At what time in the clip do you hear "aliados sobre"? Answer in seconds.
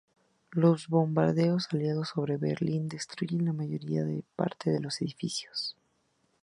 1.71-2.37